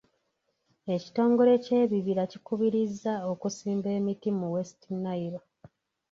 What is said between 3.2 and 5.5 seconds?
okusimba emiti mu West Nile.